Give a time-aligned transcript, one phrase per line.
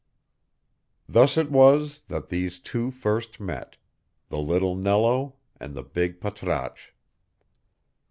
[1.07, 3.77] Thus it was that these two first met
[4.29, 6.89] the little Nello and the big Patrasche.